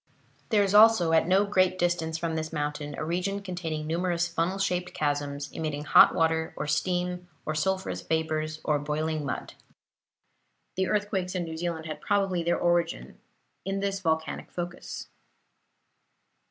[0.49, 4.57] There is also, at no great distance from this mountain, a region containing numerous funnel
[4.57, 9.53] shaped chasms, emitting hot water, or steam, or sulphurous vapors, or boiling mud.
[10.75, 13.19] The earthquakes in New Zealand had probably their origin
[13.63, 15.07] in this volcanic focus.